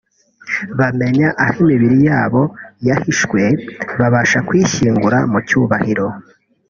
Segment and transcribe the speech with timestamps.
[0.79, 2.41] bamenya aho imibiri yabo
[2.87, 3.41] yahishwe
[3.99, 6.05] babasha kuyishyingura mu cyubahiro